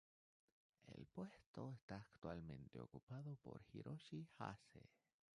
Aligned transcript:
El 0.87 1.05
puesto 1.05 1.71
está 1.73 1.97
actualmente 1.97 2.79
ocupado 2.79 3.35
por 3.43 3.61
Hiroshi 3.71 4.27
Hase. 4.39 4.89